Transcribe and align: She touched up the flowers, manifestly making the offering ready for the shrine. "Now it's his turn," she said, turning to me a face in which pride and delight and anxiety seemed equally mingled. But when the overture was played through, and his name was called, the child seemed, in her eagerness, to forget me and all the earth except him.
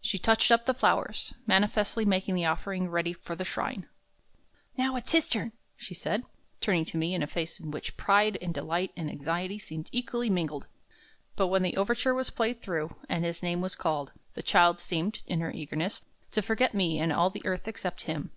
She 0.00 0.18
touched 0.18 0.50
up 0.50 0.66
the 0.66 0.74
flowers, 0.74 1.34
manifestly 1.46 2.04
making 2.04 2.34
the 2.34 2.46
offering 2.46 2.90
ready 2.90 3.12
for 3.12 3.36
the 3.36 3.44
shrine. 3.44 3.86
"Now 4.76 4.96
it's 4.96 5.12
his 5.12 5.28
turn," 5.28 5.52
she 5.76 5.94
said, 5.94 6.24
turning 6.60 6.84
to 6.86 6.96
me 6.96 7.14
a 7.14 7.26
face 7.28 7.60
in 7.60 7.70
which 7.70 7.96
pride 7.96 8.36
and 8.42 8.52
delight 8.52 8.90
and 8.96 9.08
anxiety 9.08 9.56
seemed 9.56 9.88
equally 9.92 10.30
mingled. 10.30 10.66
But 11.36 11.46
when 11.46 11.62
the 11.62 11.76
overture 11.76 12.12
was 12.12 12.28
played 12.30 12.60
through, 12.60 12.96
and 13.08 13.24
his 13.24 13.40
name 13.40 13.60
was 13.60 13.76
called, 13.76 14.10
the 14.34 14.42
child 14.42 14.80
seemed, 14.80 15.22
in 15.28 15.38
her 15.38 15.52
eagerness, 15.52 16.00
to 16.32 16.42
forget 16.42 16.74
me 16.74 16.98
and 16.98 17.12
all 17.12 17.30
the 17.30 17.46
earth 17.46 17.68
except 17.68 18.02
him. 18.10 18.32